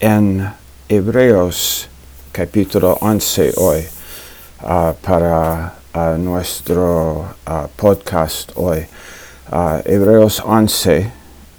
[0.00, 0.50] en
[0.88, 1.86] Hebreos
[2.32, 3.84] capítulo 11 hoy
[4.62, 8.86] uh, para uh, nuestro uh, podcast hoy.
[9.84, 11.10] Hebreos 11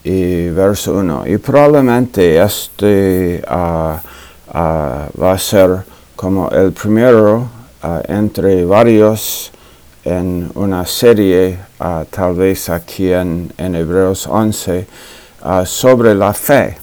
[0.06, 1.28] y verso 1.
[1.28, 4.02] Y probablemente este va
[4.54, 5.84] a ser
[6.16, 7.50] como el primero
[8.08, 9.52] entre varios
[10.06, 11.60] en una serie,
[12.10, 14.88] tal vez aquí en, en Hebreos 11,
[15.66, 16.81] sobre la fe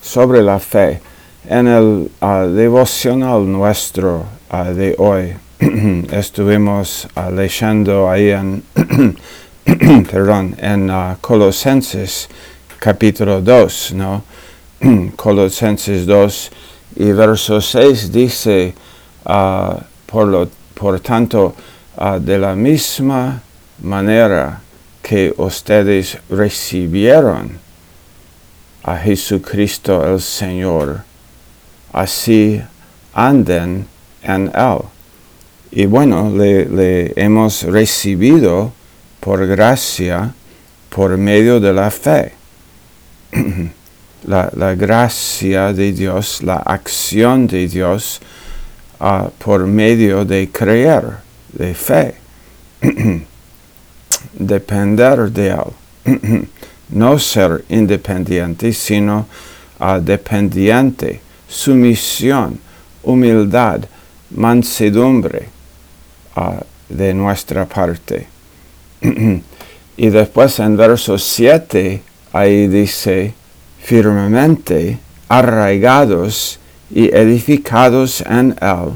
[0.00, 1.00] sobre la fe.
[1.48, 5.34] En el uh, devocional nuestro uh, de hoy
[6.12, 8.62] estuvimos uh, leyendo ahí en,
[10.10, 12.28] perdón, en Colosenses
[12.78, 14.22] capítulo 2, ¿no?
[15.16, 16.50] Colosenses 2
[16.96, 18.74] y verso 6 dice,
[19.24, 21.54] por, lo, por tanto,
[22.20, 23.40] de la misma
[23.82, 24.60] manera
[25.02, 27.69] que ustedes recibieron
[28.82, 31.02] a Jesucristo el Señor,
[31.92, 32.62] así
[33.12, 33.86] anden
[34.22, 34.78] en Él.
[35.70, 38.72] Y bueno, le, hemos recibido
[39.20, 40.34] por gracia,
[40.88, 42.32] por medio de la fe.
[44.26, 48.20] la, gracia de Dios, la acción de Dios
[48.98, 51.18] ah, por medio de creer,
[51.52, 52.14] de fe,
[54.32, 56.48] depender de Él.
[56.92, 59.26] no ser independiente, sino
[60.02, 62.58] dependiente, sumisión,
[63.02, 63.80] humildad,
[64.30, 65.48] mansedumbre
[66.36, 68.26] uh, de nuestra parte.
[69.96, 73.34] y después en verso 7, ahí dice,
[73.82, 76.58] firmemente arraigados
[76.90, 78.92] y edificados en él,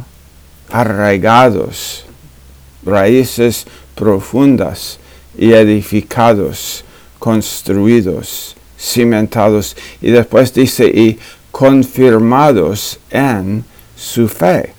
[0.70, 2.04] arraigados,
[2.84, 4.98] raíces profundas
[5.38, 6.84] y edificados
[7.24, 11.18] construidos, cimentados, y después dice, y
[11.50, 13.64] confirmados en
[13.96, 14.74] su fe,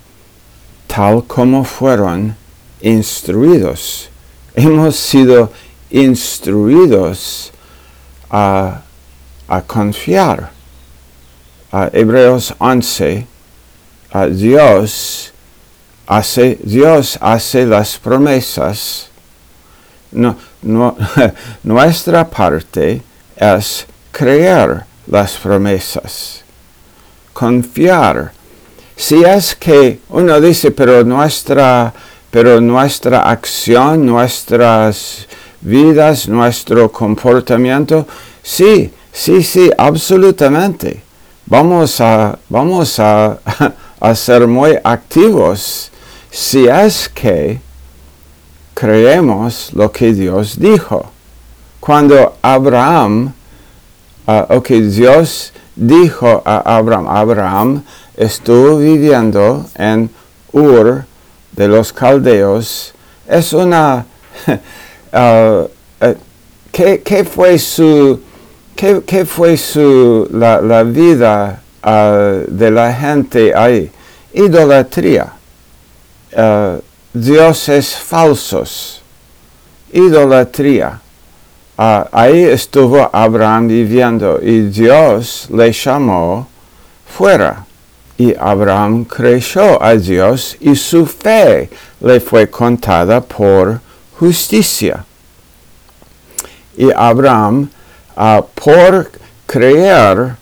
[0.85, 2.35] tal como fueron
[2.81, 4.09] instruidos.
[4.53, 5.51] Hemos sido
[5.89, 7.51] instruidos
[8.29, 8.84] a,
[9.66, 10.51] confiar.
[11.72, 13.25] A Hebreos 11,
[14.11, 15.34] a Dios
[16.05, 19.09] hace, Dios hace las promesas.
[20.16, 20.38] No,
[21.64, 23.02] nuestra parte
[23.36, 26.42] es creer las promesas,
[27.34, 28.31] confiar.
[28.96, 31.94] Si es que uno dice, pero nuestra,
[32.31, 35.28] pero nuestra acción, nuestras
[35.59, 38.08] vidas, nuestro comportamiento,
[38.42, 41.03] sí, sí, sí, absolutamente.
[41.46, 43.38] Vamos a, vamos a,
[44.00, 45.92] a ser muy activos
[46.32, 47.65] si es que
[48.75, 51.12] creemos lo que Dios dijo.
[51.80, 53.34] Cuando Abraham,
[54.28, 57.84] uh, ok, Dios dijo a Abraham, Abraham
[58.16, 60.09] estuvo viviendo en
[60.52, 61.06] Ur
[61.53, 62.94] de los caldeos,
[63.28, 64.06] es una,
[65.14, 65.68] uh,
[66.06, 66.16] uh,
[66.72, 68.19] ¿qué, fue su,
[68.75, 73.90] qué, fue su, la, la vida uh, de la gente ahí?
[74.34, 75.31] Idolatría
[77.16, 79.02] dioses falsos,
[79.94, 81.00] idolatría.
[81.78, 86.48] Ah, ahí estuvo Abraham viviendo y Dios le llamó
[87.06, 87.66] fuera.
[88.18, 93.82] Y Abraham creyó a Dios y su fe le fue contada por
[94.18, 95.03] justicia.
[96.78, 97.70] Y Abraham,
[98.16, 99.12] ah, por
[99.46, 100.36] creer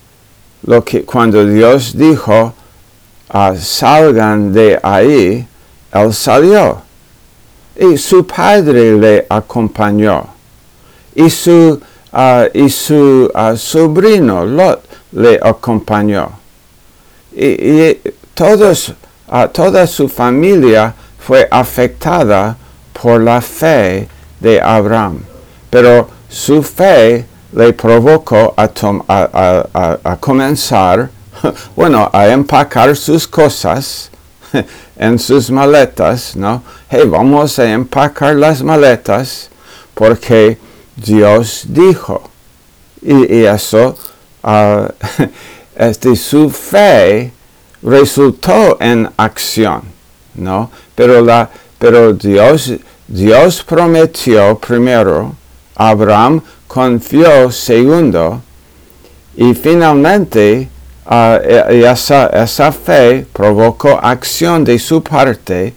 [0.64, 2.54] lo que cuando Dios dijo,
[3.30, 5.48] ah, salgan de ahí,
[5.94, 6.82] él salió
[7.76, 10.28] y su padre le acompañó
[11.16, 11.80] y su,
[12.12, 14.82] ah, y su ah, sobrino Lot
[15.12, 16.30] le acompañó.
[17.36, 17.98] Y,
[18.34, 18.94] todos,
[19.30, 22.58] ah, toda su familia fue afectada
[23.00, 24.08] por la fe
[24.40, 25.20] de Abraham.
[25.70, 28.70] Pero su fe le provocó a,
[30.04, 31.10] a comenzar,
[31.76, 34.10] bueno, a empacar sus cosas
[34.98, 36.64] en sus maletas, ¿no?
[36.90, 39.50] Hey, vamos a empacar las maletas
[39.94, 40.58] porque
[40.96, 42.30] Dios dijo.
[43.02, 43.98] Y, eso,
[44.44, 44.88] uh,
[45.76, 47.32] este, su fe
[47.82, 49.82] resultó en acción,
[50.36, 50.72] ¿no?
[50.96, 52.74] Pero, la, pero Dios,
[53.08, 55.36] Dios prometió primero,
[55.76, 58.42] Abraham confió segundo,
[59.36, 60.70] y finalmente
[61.06, 61.40] Ah,
[61.70, 65.74] y esa, fe provocó acción de su parte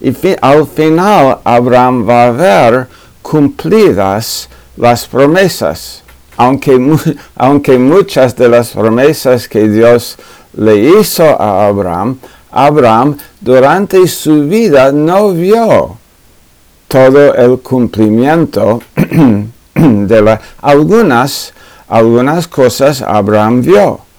[0.00, 2.88] y al final Abraham va a ver
[3.20, 6.02] cumplidas las promesas.
[6.38, 6.78] aunque,
[7.36, 10.16] aunque muchas de las promesas que Dios
[10.54, 12.18] le hizo a Abraham,
[12.50, 15.98] Abraham durante su vida no vio
[16.88, 18.80] todo el cumplimiento
[19.74, 21.52] de la, algunas,
[21.88, 24.09] algunas cosas Abraham vio.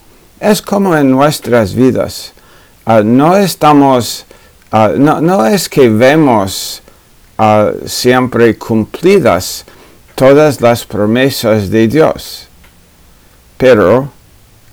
[0.42, 2.34] Es como en nuestras vidas.
[2.84, 4.26] Ah, no estamos,
[4.72, 6.82] ah, no, es que vemos
[7.38, 9.64] ah, siempre cumplidas
[10.16, 12.48] todas las promesas de Dios,
[13.56, 14.10] pero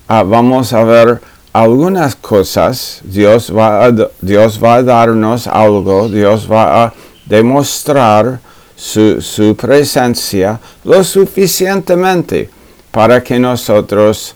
[0.08, 1.20] vamos a ver
[1.52, 3.90] algunas cosas, Dios va,
[4.22, 6.94] Dios va a darnos algo, Dios va a
[7.26, 8.40] demostrar
[8.74, 12.48] su, presencia lo suficientemente
[12.90, 14.34] para que nosotros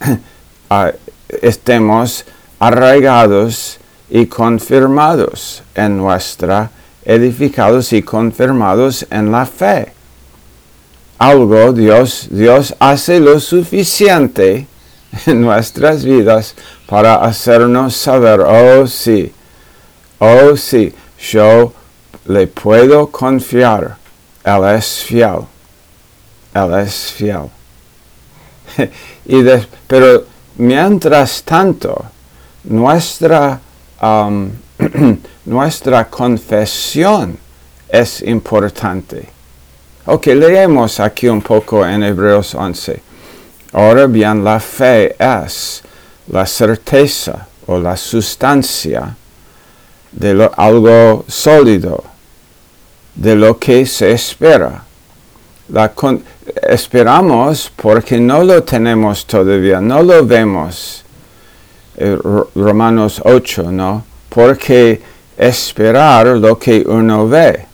[1.42, 2.24] estemos
[2.58, 6.70] arraigados y confirmados en nuestra,
[7.04, 9.92] edificados y confirmados en la fe.
[11.18, 14.66] Algo Dios, Dios hace lo suficiente
[15.26, 16.54] en nuestras vidas
[16.86, 19.32] para hacernos saber, oh sí,
[20.18, 21.72] oh sí, yo
[22.26, 23.96] le puedo confiar,
[24.44, 25.40] Él es fiel,
[26.54, 27.50] Él es fiel.
[29.26, 29.42] y
[29.86, 30.24] pero
[30.56, 32.04] mientras tanto,
[32.64, 33.60] nuestra,
[35.44, 37.38] nuestra confesión
[37.88, 39.28] es importante.
[40.06, 43.02] Ok, leemos aquí un poco en Hebreos 11.
[43.72, 45.82] Ahora bien, la fe es
[46.28, 49.14] la certeza o la sustancia
[50.10, 52.02] de algo sólido,
[53.14, 54.84] de lo que se espera.
[56.68, 61.04] Esperamos porque no lo tenemos todavía, no lo vemos.
[61.96, 62.18] Eh,
[62.54, 64.04] Romanos 8, ¿no?
[64.28, 65.00] Porque
[65.36, 67.66] esperar lo que uno ve.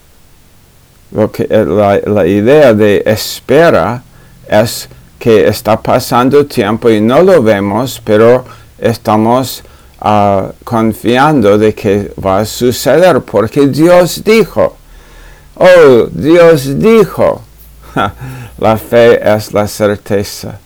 [1.12, 4.02] Lo que, eh, la, idea de espera
[4.48, 4.88] es
[5.18, 8.44] que está pasando tiempo y no lo vemos, pero
[8.78, 9.62] estamos
[10.00, 14.76] uh, confiando de que va a suceder porque Dios dijo.
[15.56, 17.45] Oh, Dios dijo.
[18.58, 20.58] la fe es la certeza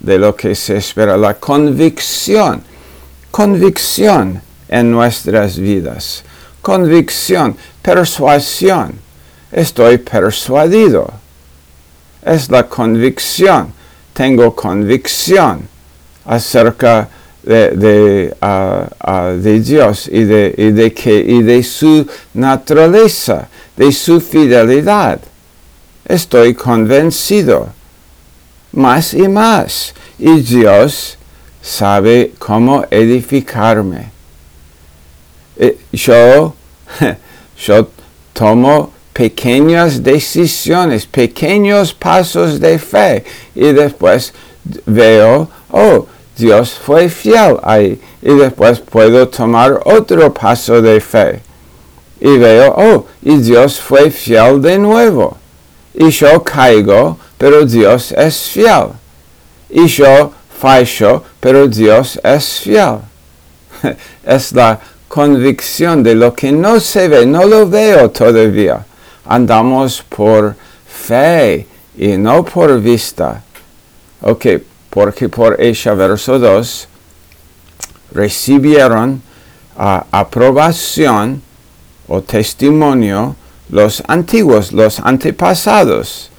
[0.00, 2.62] de lo que se espera, la convicción,
[3.30, 6.22] convicción en nuestras vidas,
[6.62, 8.92] convicción, persuasión.
[9.50, 11.10] Estoy persuadido.
[12.22, 13.72] Es la convicción.
[14.12, 15.66] Tengo convicción
[16.26, 17.08] acerca
[17.42, 18.34] de,
[19.64, 25.18] Dios y de su naturaleza, de su fidelidad.
[26.08, 27.68] Estoy convencido
[28.72, 29.94] más y más.
[30.18, 31.18] Y Dios
[31.62, 34.10] sabe cómo edificarme.
[35.56, 36.54] Eh, yo,
[37.66, 37.88] yo
[38.32, 44.32] tomo pequeñas decisiones, pequeños pasos de fe y después
[44.86, 46.06] veo, oh,
[46.36, 48.00] Dios fue fiel ahí.
[48.22, 51.42] Y después puedo tomar otro paso de fe.
[52.20, 55.37] Y veo, oh, y Dios fue fiel de nuevo.
[56.00, 58.90] Y yo caigo, pero Dios es fiel.
[59.68, 62.98] Y yo fallo, pero Dios es fiel.
[64.24, 64.78] es la
[65.08, 68.86] convicción de lo que no se ve, no lo veo todavía.
[69.26, 70.54] Andamos por
[70.86, 71.66] fe
[71.96, 73.42] y no por vista.
[74.20, 74.46] Ok,
[74.90, 76.88] porque por ella, verso 2,
[78.12, 79.20] recibieron
[79.76, 81.42] aprobación
[82.06, 83.34] o testimonio
[83.70, 86.30] los antiguos, los antepasados.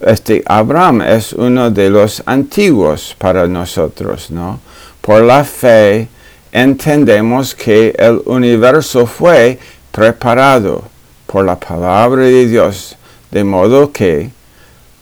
[0.00, 4.60] Este Abraham es uno de los antiguos para nosotros, ¿no?
[5.00, 6.08] Por la fe
[6.52, 9.58] entendemos que el universo fue
[9.90, 10.84] preparado
[11.26, 12.96] por la palabra de Dios,
[13.30, 14.30] de modo que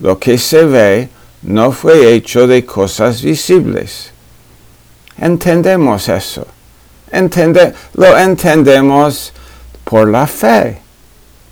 [0.00, 1.08] lo que se ve
[1.42, 4.10] no fue hecho de cosas visibles.
[5.18, 6.46] Entendemos eso.
[7.94, 9.32] lo entendemos
[9.84, 10.78] por la fe,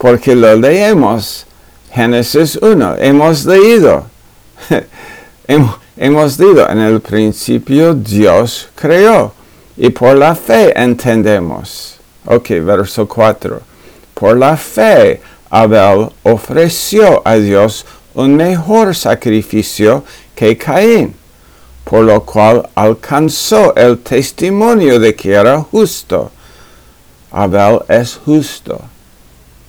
[0.06, 1.46] porque lo leemos.
[1.92, 4.06] Génesis 1, hemos leído.
[5.96, 9.32] hemos leído, en el principio Dios creó.
[9.76, 11.96] Y por la fe entendemos.
[12.24, 13.60] Ok, verso 4.
[14.14, 15.20] Por la fe
[15.50, 17.84] Abel ofreció a Dios
[18.14, 20.04] un mejor sacrificio
[20.36, 21.16] que Caín,
[21.82, 26.30] por lo cual alcanzó el testimonio de que era justo.
[27.32, 28.80] Abel es justo,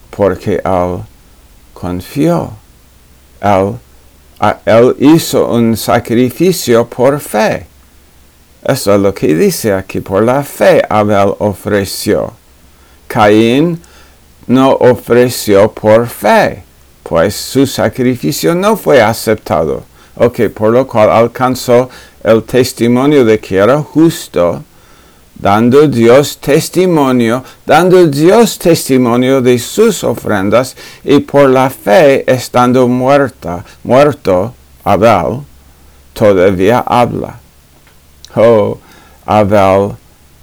[0.10, 1.00] porque él
[1.74, 2.52] confió.
[3.42, 3.76] Él,
[4.66, 7.68] él hizo un sacrificio por fe.
[8.64, 12.34] Eso es lo que dice aquí, por la fe Abel ofreció.
[13.08, 13.82] Caín
[14.48, 16.64] no ofreció por fe
[17.08, 19.84] pues su sacrificio no fue aceptado.
[20.16, 21.90] Ok, por lo cual alcanzó
[22.24, 24.64] el testimonio de que era justo,
[25.39, 33.63] dando Dios testimonio, dando Dios testimonio de sus ofrendas, y por la fe estando muerta,
[33.84, 34.53] muerto
[34.84, 35.41] Abel,
[36.13, 37.39] todavía habla.
[38.36, 38.77] Oh,
[39.25, 39.91] Abel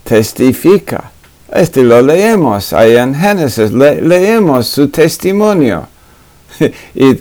[0.04, 1.10] testifica.
[1.52, 5.86] Este lo leemos ahí en Génesis, leemos su testimonio.
[6.94, 7.16] y,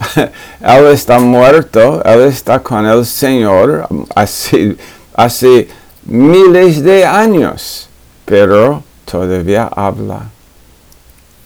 [0.60, 4.76] él, está muerto, él está con el Señor así,
[5.14, 5.68] hace
[6.04, 7.88] miles de años,
[8.24, 10.30] pero todavía habla.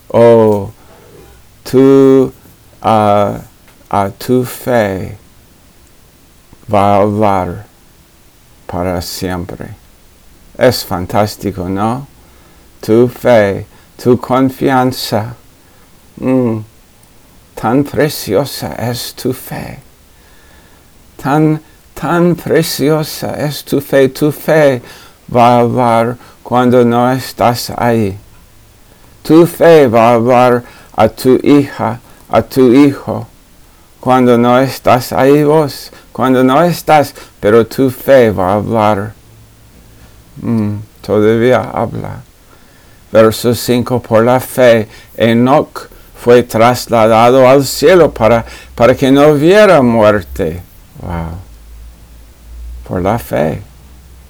[0.08, 0.70] Oh,
[1.62, 2.32] tú,
[2.82, 3.40] a
[4.18, 5.18] tu fe
[6.72, 7.66] va a hablar
[8.66, 9.68] para siempre.
[10.56, 12.06] Es fantástico, ¿no?
[12.80, 13.66] Tu fe,
[14.02, 15.34] tu confianza.
[16.16, 16.58] Mm,
[17.54, 19.78] tan preciosa es tu fe.
[21.22, 21.60] Tan,
[21.94, 24.08] tan preciosa es tu fe.
[24.08, 24.82] Tu fe
[25.34, 28.18] va a hablar cuando no estás ahí.
[29.22, 30.62] Tu fe va a hablar
[30.96, 33.26] a tu hija, a tu hijo,
[34.00, 39.14] cuando no estás ahí vos, cuando no estás, pero tu fe va a hablar
[41.04, 42.20] todavía habla.
[43.12, 49.82] Verso 5, por la fe, Enoch fue trasladado al cielo para, para que no viera
[49.82, 50.60] muerte.
[51.00, 51.43] Wow.
[52.86, 53.62] Por la fe.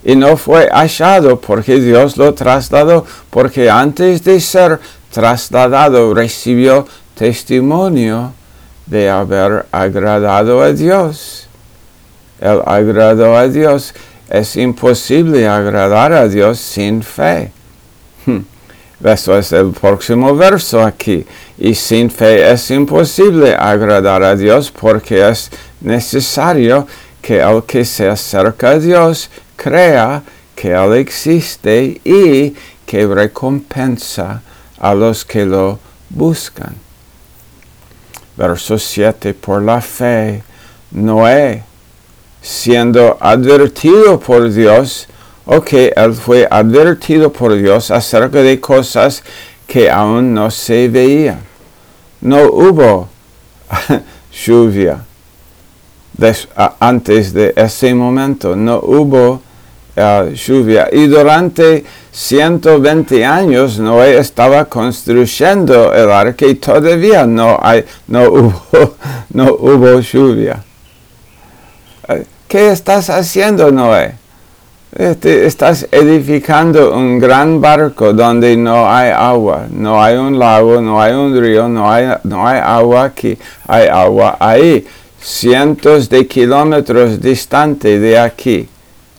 [0.05, 4.81] Y no fue hallado porque Dios lo trasladó, porque antes de ser
[5.11, 8.33] trasladado recibió testimonio
[8.87, 11.49] de haber agradado a Dios.
[12.41, 13.95] Él agradó a Dios
[14.29, 17.53] es imposible agradar a Dios sin fe.
[18.25, 18.41] Hmm.
[19.05, 21.27] Eso es el próximo verso aquí.
[21.59, 26.87] Y sin fe es imposible agradar a Dios porque es necesario
[27.25, 30.23] que el que se acerca a Dios crea
[30.55, 32.55] que Él existe y
[32.85, 34.43] que recompensa
[34.79, 35.79] a los que lo
[36.11, 36.75] buscan.
[38.37, 39.33] Verso 7.
[39.33, 40.43] Por la fe,
[40.91, 41.63] Noé
[42.43, 45.09] siendo advertido por Dios,
[45.47, 49.23] ok, él fue advertido por Dios acerca de cosas
[49.67, 51.41] que aún no se veían.
[52.21, 53.09] No hubo
[54.45, 54.99] lluvia
[56.81, 59.43] antes de ese momento, no hubo
[59.97, 60.89] uh, lluvia.
[60.93, 68.97] Y durante 120 años Noé estaba construyendo el arca y todavía no, hay, no, hubo,
[69.31, 70.63] no hubo lluvia.
[72.47, 74.15] ¿Qué estás haciendo, Noé?
[74.97, 81.03] Este, estás edificando un gran barco donde no hay agua, no hay un lago, no
[81.03, 84.87] hay un río, no hay, no hay agua aquí, hay agua ahí,
[85.25, 88.69] cientos de kilómetros distante de aquí.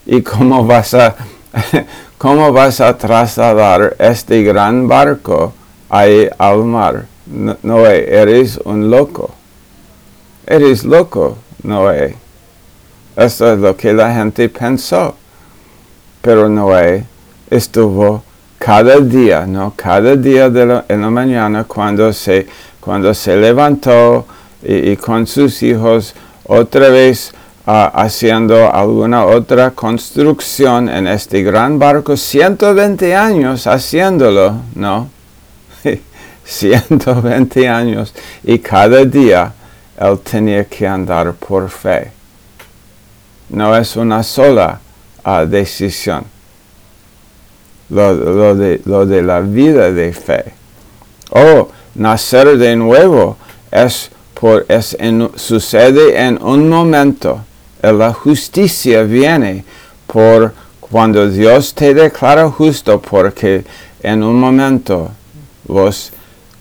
[0.05, 1.15] ¿Y cómo vas a,
[2.17, 5.53] cómo vas a trasladar este gran barco
[5.89, 7.05] ahí al mar?
[7.25, 9.31] Noé, eres un loco.
[10.45, 12.15] Eres loco, Noé.
[13.15, 15.15] Eso es lo que la gente pensó.
[16.21, 17.03] Pero Noé
[17.49, 18.23] estuvo
[18.59, 19.73] cada día, ¿no?
[19.75, 22.45] Cada día de la, en la mañana cuando se,
[22.79, 24.27] cuando se levantó
[24.65, 27.33] y, con sus hijos otra vez
[27.65, 35.09] ah, haciendo alguna otra construcción en este gran barco, 120 años haciéndolo, ¿no?
[36.45, 39.53] 120 años y cada día
[39.99, 42.15] él tenía que andar por fe
[43.49, 44.79] no es una sola
[45.23, 46.23] ah, decisión.
[47.89, 50.45] Lo, de, lo, de, la vida de fe.
[51.29, 53.37] O nacer de nuevo
[53.71, 54.95] es por, es
[55.35, 57.43] sucede en un momento.
[57.81, 59.65] La justicia viene
[60.05, 63.63] por cuando Dios te declara justo porque
[64.03, 65.11] en un momento
[65.67, 66.11] vos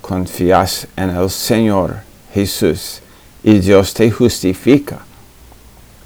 [0.01, 1.97] confías en el Señor
[2.33, 3.01] Jesús
[3.43, 5.01] y Dios te justifica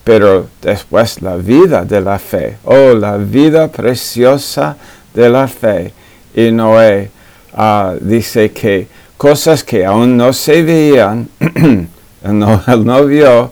[0.09, 4.75] pero después la vida de la fe, oh, la vida preciosa
[5.13, 5.93] de la fe.
[6.35, 7.11] Y Noé
[7.53, 11.89] ah, dice que cosas que aún no se veían, él,
[12.33, 13.51] no, vio,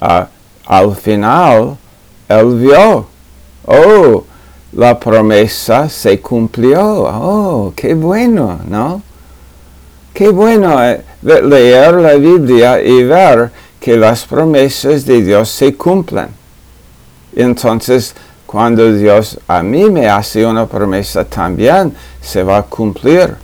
[0.00, 0.26] ah,
[0.66, 1.76] al final
[2.28, 3.06] él vio,
[3.66, 4.24] oh,
[4.72, 9.02] la promesa se cumplió, oh, qué bueno, ¿no?
[10.14, 16.30] Qué bueno eh, leer la Biblia y ver que las promesas de Dios se cumplan.
[17.36, 18.14] Entonces,
[18.46, 23.43] cuando Dios a mí me hace una promesa, también se va a cumplir.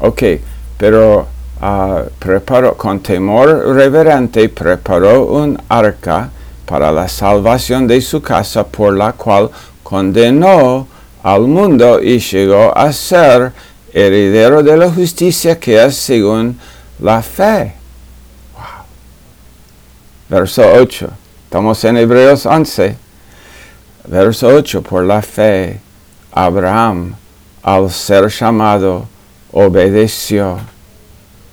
[0.00, 0.22] Ok,
[0.76, 1.26] pero
[1.60, 6.30] ah, preparó, con temor reverente, preparó un arca
[6.64, 9.50] para la salvación de su casa, por la cual
[9.82, 10.86] condenó
[11.22, 13.52] al mundo y llegó a ser
[13.92, 16.58] heredero de la justicia que es según
[17.00, 17.74] la fe.
[18.54, 18.84] Wow.
[20.28, 21.10] Verso 8.
[21.44, 22.96] Estamos en Hebreos 11.
[24.06, 24.82] Verso 8.
[24.82, 25.80] Por la fe,
[26.32, 27.14] Abraham,
[27.62, 29.08] al ser llamado,
[29.52, 30.58] obedeció,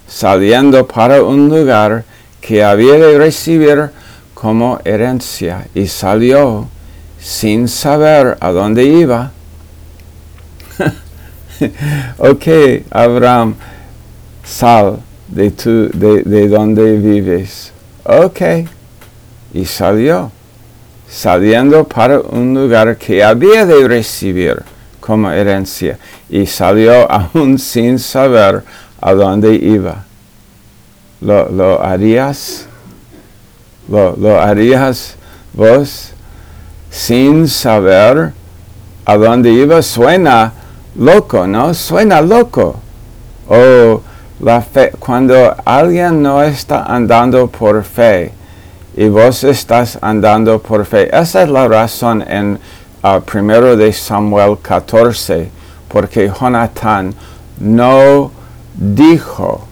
[0.07, 2.03] saliendo para un lugar
[2.41, 3.89] que había de recibir
[4.33, 6.67] como herencia, y salió
[7.19, 9.31] sin saber a dónde iba.
[12.17, 12.47] ok,
[12.91, 13.55] Abraham,
[14.43, 17.71] sal de, tu, de, de donde vives.
[18.03, 18.41] Ok,
[19.53, 20.31] y salió,
[21.09, 24.61] saliendo para un lugar que había de recibir
[24.99, 25.97] como herencia,
[26.29, 28.63] y salió aún sin saber
[29.01, 30.03] a dónde iba.
[31.22, 32.67] ¿Lo, lo harías?
[33.88, 35.15] ¿Lo, ¿Lo harías
[35.53, 36.12] vos
[36.89, 38.34] sin saber
[39.05, 39.82] a dónde iba?
[39.82, 40.53] Suena
[40.96, 41.74] loco, ¿no?
[41.74, 42.79] Suena loco.
[43.48, 44.01] O
[44.39, 48.32] la fe, cuando alguien no está andando por fe
[48.96, 52.60] y vos estás andando por fe, esa es la razón en
[53.03, 55.50] uh, primero de Samuel 14,
[55.95, 57.15] porque Jonathan
[57.57, 58.29] no
[58.73, 59.65] dijo,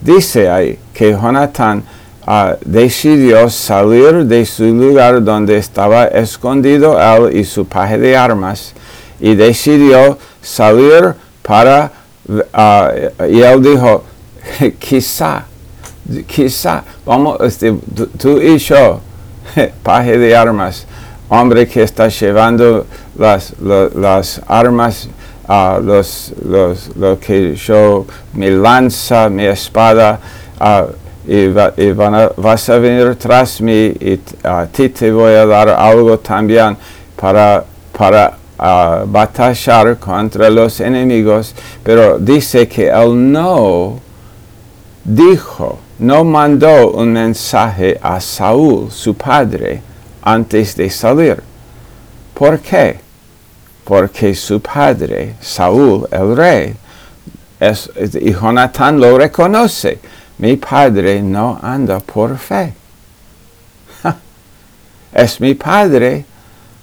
[0.00, 1.82] dice ahí que Jonathan
[2.28, 8.72] uh, decidió salir de su lugar donde estaba escondido él y su paje de armas
[9.18, 11.90] y decidió salir para,
[12.28, 14.04] uh, y él dijo,
[14.78, 15.44] quizá,
[16.28, 17.74] quizá, vamos, este,
[18.16, 19.00] tú y yo,
[19.82, 20.86] paje de armas,
[21.28, 22.86] hombre que está llevando
[23.18, 25.08] las, las armas,
[25.48, 30.18] uh, los, los, lo que yo, mi lanza, mi espada,
[30.60, 30.92] uh,
[31.26, 35.34] y, va, y van a, vas a venir tras mí y a ti te voy
[35.34, 36.76] a dar algo también
[37.16, 44.00] para, para batallar contra los enemigos, pero dice que él no
[45.04, 49.80] dijo, no mandó un mensaje a Saúl, su padre,
[50.22, 51.42] antes de salir.
[52.34, 52.98] ¿Por qué?
[53.88, 56.74] Porque su padre, Saúl, el rey,
[57.58, 59.98] es, y Jonathan lo reconoce.
[60.36, 62.74] Mi padre no anda por fe.
[65.14, 66.26] es mi padre,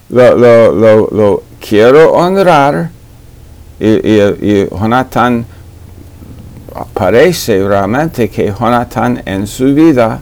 [0.10, 2.90] lo, lo, lo, lo quiero honrar
[3.80, 5.46] y, y, Jonathan
[6.92, 10.20] parece realmente que Jonathan en su vida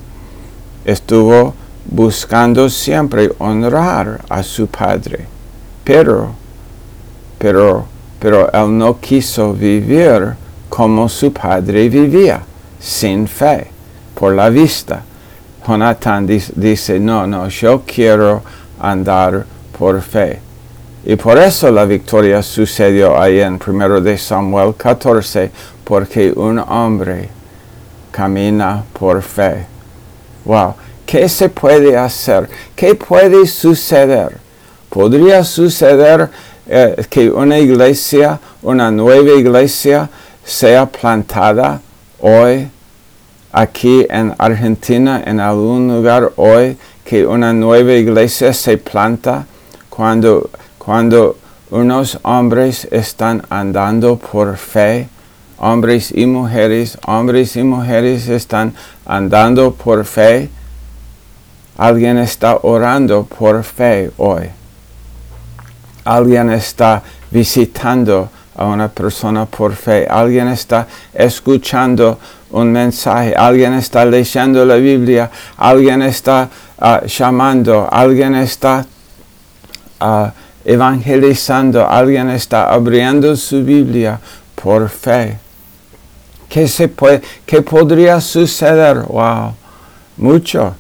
[0.83, 1.53] estuvo
[1.85, 5.27] buscando siempre honrar a su padre.
[5.85, 6.42] Pero,
[7.43, 7.86] pero,
[8.19, 10.34] pero él no quiso vivir
[10.69, 12.41] como su padre vivía,
[12.79, 13.67] sin fe,
[14.15, 15.01] por la vista.
[15.67, 18.41] Jonathan dice, no, no, yo quiero
[18.79, 19.43] andar
[19.77, 20.39] por fe.
[21.06, 25.51] Y por eso la victoria sucedió ahí en 1 de Samuel 14,
[25.84, 27.27] porque un hombre
[28.10, 29.65] camina por fe.
[30.45, 30.75] Wow,
[31.06, 32.49] ¿qué se puede hacer?
[32.73, 34.38] ¿Qué puede suceder?
[34.89, 36.29] Podría suceder
[36.67, 40.10] eh, que una iglesia, una nueva iglesia,
[40.43, 41.82] sea plantada
[42.19, 42.67] hoy
[43.52, 49.45] aquí en Argentina, en algún lugar hoy, que una nueva iglesia se planta
[49.89, 50.49] cuando
[50.84, 51.38] cuando
[51.71, 55.08] unos hombres están andando por fe,
[55.58, 58.73] hombres y mujeres, hombres y mujeres están
[59.06, 60.49] andando por fe,
[61.78, 64.49] alguien está orando por fe hoy.
[66.05, 70.07] Alguien está visitando a una persona por fe.
[70.09, 72.19] Alguien está escuchando
[72.51, 73.33] un mensaje.
[73.35, 75.29] Alguien está leyendo la Biblia.
[75.57, 77.87] Alguien está uh, llamando.
[77.91, 78.85] Alguien está
[80.01, 80.27] uh,
[80.65, 84.19] evangelizando, alguien está abriendo su Biblia
[84.55, 85.37] por fe.
[86.47, 88.97] ¿Qué, se puede, qué podría suceder?
[89.07, 89.53] Wow,
[90.17, 90.75] mucho,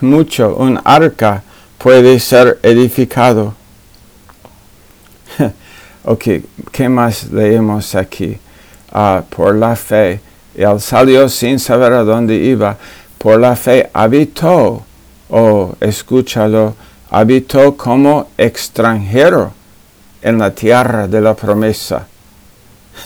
[0.00, 0.54] mucho.
[0.56, 1.42] Un arca
[1.84, 3.52] puede ser edificado.
[6.04, 6.24] ok,
[6.72, 8.38] ¿qué más leemos aquí?
[8.90, 10.18] Uh, por la fe.
[10.56, 12.78] Y él salió sin saber a dónde iba.
[13.18, 14.82] Por la fe habitó.
[15.28, 16.74] Oh, escúchalo
[17.10, 19.52] habitó como extranjero
[20.22, 22.06] en la tierra de la promesa,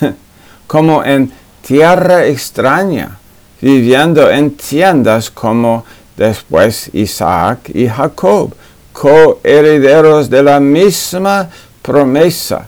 [0.68, 3.18] como en tierra extraña,
[3.60, 5.84] viviendo en tiendas como
[6.16, 8.54] después Isaac y Jacob,
[8.98, 11.48] coherederos de la misma
[11.82, 12.66] promesa.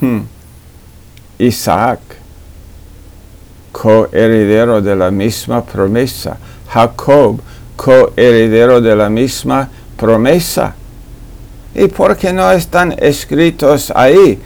[0.00, 0.20] Hmm.
[1.38, 1.98] Isaac.
[3.72, 6.36] coheredero de la misma promesa.
[6.68, 7.40] Jacob,
[7.76, 10.74] coheredero de la misma promesa.
[11.74, 14.40] ¿Y por qué no están escritos ahí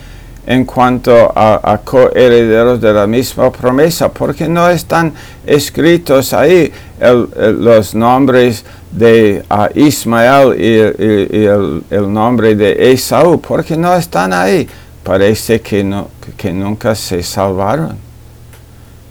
[0.46, 4.10] en cuanto a, coherederos de la misma promesa?
[4.10, 5.14] ¿Por qué no están
[5.46, 6.70] escritos ahí
[7.00, 13.40] los nombres de Ismael y, el, nombre de Esaú?
[13.40, 14.68] ¿Por qué no están ahí?
[15.02, 17.96] Parece que, no, que nunca se salvaron.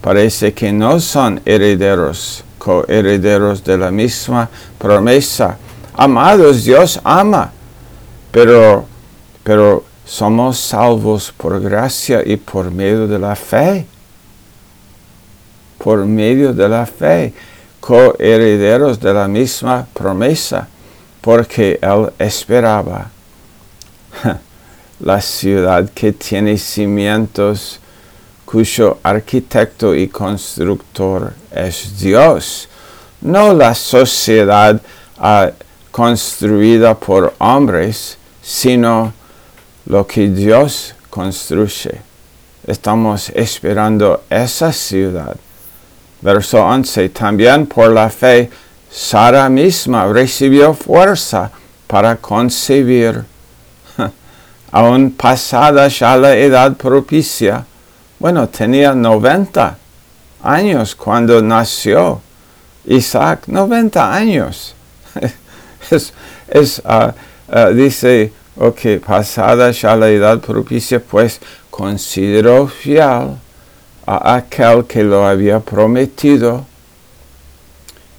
[0.01, 5.57] Parece que no son herederos, coherederos de la misma promesa.
[5.93, 7.51] Amados, Dios ama
[8.31, 8.85] pero,
[9.43, 13.85] pero somos salvos por gracia y por medio de la fe.
[15.77, 17.33] Por medio de la fe,
[17.81, 20.67] coherederos de la misma promesa,
[21.19, 23.09] porque Él esperaba
[24.99, 27.79] la ciudad que tiene cimientos,
[28.45, 32.69] cuyo arquitecto y constructor es Dios,
[33.21, 34.79] no la sociedad
[35.17, 35.51] ah,
[35.91, 39.13] construida por hombres, sino
[39.85, 42.01] lo que Dios construye.
[42.65, 45.35] Estamos esperando esa ciudad.
[46.21, 47.09] Verso 11.
[47.09, 48.49] También por la fe,
[48.89, 51.51] Sara misma recibió fuerza
[51.87, 53.23] para concebir.
[54.71, 57.65] Aún pasada ya la edad propicia,
[58.19, 59.77] bueno, tenía 90
[60.43, 62.21] años cuando nació
[62.85, 64.75] Isaac, 90 años.
[66.47, 67.13] es, ah,
[67.53, 73.35] Ah, dice, ok, pasada ya la edad propicia, pues consideró fiel
[74.05, 76.65] a aquel que lo había prometido,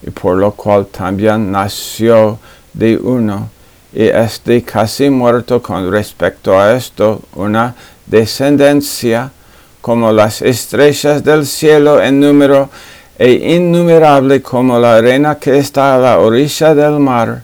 [0.07, 2.39] y por lo cual también nació
[2.73, 3.51] de uno,
[3.93, 7.75] y este casi muerto con respecto a esto, una
[8.07, 9.31] descendencia
[9.81, 12.71] como las estrellas del cielo en número
[13.19, 17.43] e innumerable como la arena que está a la orilla del mar.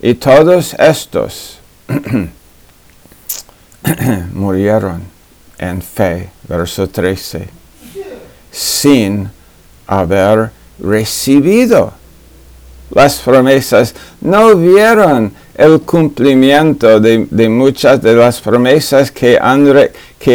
[0.00, 1.58] Y todos estos
[4.32, 5.02] murieron
[5.62, 7.48] en fe, verso 13,
[8.50, 9.30] sin
[9.86, 11.92] haber recibido
[12.90, 13.94] las promesas.
[14.20, 19.38] No vieron el cumplimiento de, muchas de las promesas que,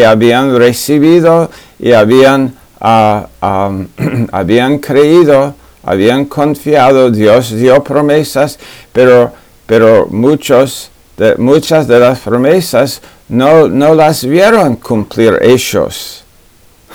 [0.05, 3.27] habían recibido y habían, ah,
[4.31, 7.11] habían creído, habían confiado.
[7.11, 8.57] Dios dio promesas,
[8.93, 9.33] pero
[9.67, 10.89] pero muchos
[11.37, 16.23] muchas de las promesas no, no las vieron cumplir ellos,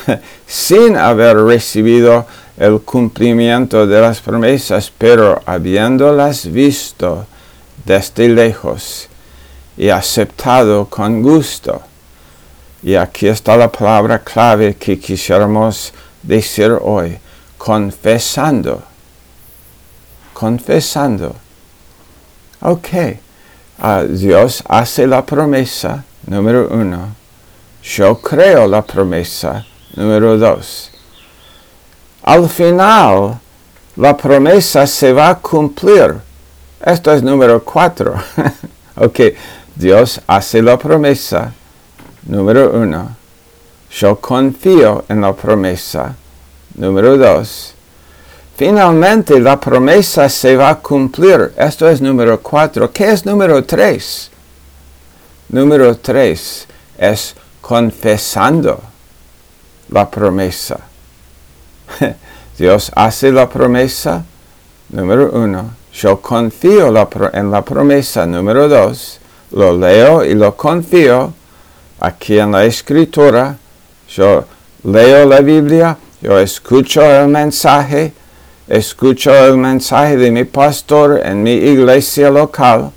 [0.47, 7.27] sin haber recibido el cumplimiento de las promesas, pero habiéndolas visto
[7.85, 9.09] desde lejos
[9.77, 11.83] y aceptado con gusto.
[12.83, 17.19] Y aquí está la palabra clave que quisiéramos decir hoy,
[17.59, 18.83] confesando,
[20.33, 21.35] confesando.
[22.61, 22.89] Ok,
[24.09, 27.17] Dios hace la promesa, número uno.
[27.83, 29.67] Yo creo la promesa,
[29.97, 30.93] número dos.
[32.23, 33.41] Al final,
[33.97, 36.15] la promesa se va a cumplir.
[36.85, 38.15] Esto es número cuatro.
[38.97, 39.21] ok,
[39.75, 41.53] Dios hace la promesa,
[42.27, 43.17] número uno.
[43.91, 46.15] Yo confío en la promesa,
[46.77, 47.75] número dos.
[48.65, 51.53] Finalmente la promesa se va a cumplir.
[51.57, 52.93] Esto es número cuatro.
[52.93, 54.31] ¿Qué es número tres?
[55.49, 58.81] Número tres es confesando
[59.89, 60.79] la promesa.
[62.57, 64.23] Dios hace la promesa,
[64.91, 65.73] número uno.
[65.93, 66.87] Yo confío
[67.33, 69.19] en la promesa, número dos.
[69.51, 71.35] Lo leo y lo confío
[71.99, 73.57] aquí en la escritura.
[74.09, 74.45] Yo
[74.85, 78.13] leo la Biblia, yo escucho el mensaje,
[78.69, 82.91] escucho el mensaje de mi pastor en mi iglesia local,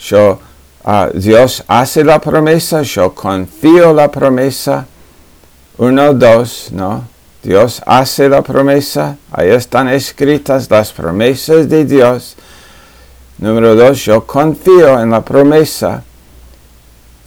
[0.00, 0.40] yo,
[0.84, 4.86] ah, Dios hace la promesa, yo confío la promesa.
[5.78, 7.04] Uno, dos, ¿no?
[7.42, 12.36] Dios hace la promesa, ahí están escritas las promesas de Dios.
[13.38, 16.04] Número dos, yo confío en la promesa.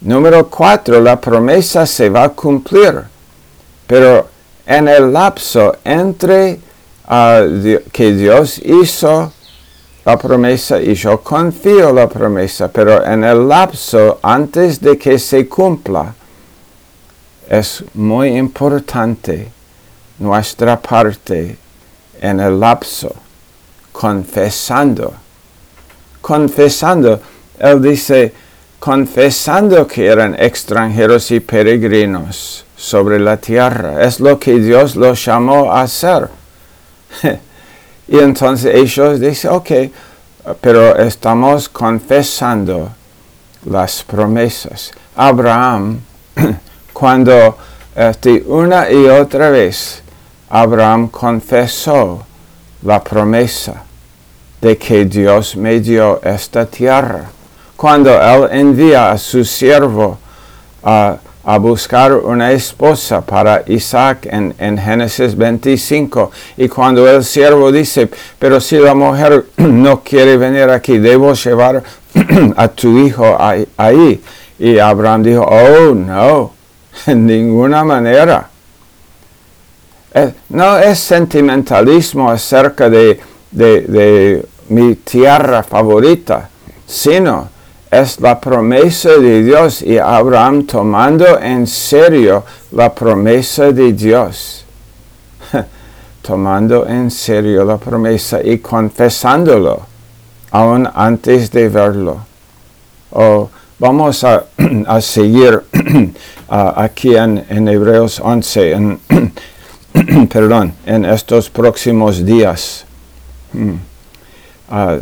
[0.02, 3.04] Número cuatro, la promesa se va a cumplir,
[3.88, 4.30] pero
[4.66, 6.60] en el lapso entre
[7.08, 9.32] que Dios hizo
[10.06, 15.48] la promesa y yo confío la promesa, pero en el lapso antes de que se
[15.48, 16.14] cumpla,
[17.50, 19.52] es muy importante
[20.20, 21.58] nuestra parte
[22.22, 23.14] en el lapso,
[23.92, 25.14] confesando.
[26.22, 27.20] Confesando,
[27.60, 28.34] él dice,
[28.80, 34.04] confesando que eran extranjeros y peregrinos sobre la tierra.
[34.04, 36.30] Es lo que Dios los llamó a hacer.
[38.08, 39.72] y entonces ellos dicen, ok,
[40.62, 42.92] pero estamos confesando
[43.66, 44.92] las promesas.
[45.16, 46.02] Abraham,
[46.94, 47.58] cuando
[47.96, 50.04] este, una y otra vez,
[50.50, 52.26] Abraham confesó
[52.84, 53.84] la promesa
[54.62, 57.26] de que Dios me dio esta tierra.
[57.76, 60.18] Cuando él envía a su siervo
[60.84, 61.18] a,
[61.60, 68.60] buscar una esposa para Isaac en, en, Génesis 25, y cuando el siervo dice, pero
[68.60, 71.84] si la mujer no quiere venir aquí, debo llevar
[72.56, 73.38] a tu hijo
[73.78, 74.22] ahí.
[74.58, 76.54] Y Abraham dijo, oh no,
[77.06, 78.50] en ninguna manera.
[80.14, 83.20] Eh, no es sentimentalismo acerca de,
[83.52, 86.50] de mi tierra favorita,
[86.88, 87.55] sino
[87.92, 94.66] es la promesa de Dios y Abraham tomando en serio la promesa de Dios.
[96.22, 99.82] tomando en serio la promesa y confesándolo
[100.52, 102.26] aún antes de verlo.
[103.12, 104.46] Oh, vamos a,
[105.02, 105.62] seguir
[106.50, 109.00] aquí en, Hebreos 11, en,
[110.30, 112.86] perdón, en estos próximos días.
[113.54, 113.76] Hmm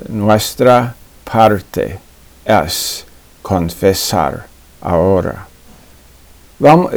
[0.09, 1.99] nuestra parte
[2.45, 3.05] es
[3.41, 4.45] confesar
[4.81, 5.47] ahora.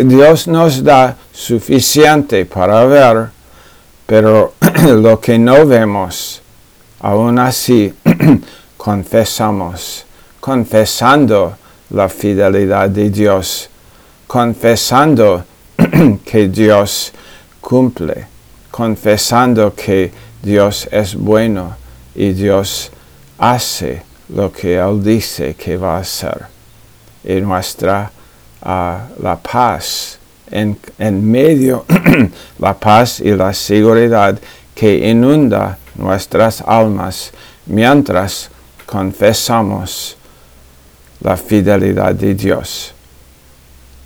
[0.04, 3.30] Dios nos da suficiente para ver,
[4.06, 4.54] pero
[4.86, 6.40] lo que no vemos,
[7.00, 7.92] aún así
[8.76, 10.04] confesamos,
[10.40, 11.56] confesando
[11.90, 13.68] la fidelidad de Dios,
[14.26, 15.44] confesando
[16.24, 17.12] que Dios
[17.60, 18.26] cumple,
[18.70, 21.74] confesando que Dios es bueno
[22.14, 22.92] y Dios
[23.38, 26.46] hace lo que Él dice que va a hacer.
[27.24, 28.10] Y nuestra
[28.62, 30.18] ah, la paz,
[30.50, 31.84] en, en medio
[32.58, 34.38] la paz y la seguridad
[34.74, 37.32] que inunda nuestras almas
[37.66, 38.50] mientras
[38.84, 40.16] confesamos
[41.20, 42.92] la fidelidad de Dios.